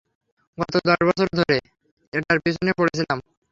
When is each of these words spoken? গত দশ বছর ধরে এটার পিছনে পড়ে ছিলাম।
গত 0.57 0.73
দশ 0.87 0.99
বছর 1.07 1.27
ধরে 1.37 1.57
এটার 2.13 2.37
পিছনে 2.43 2.71
পড়ে 2.77 2.91
ছিলাম। 2.97 3.17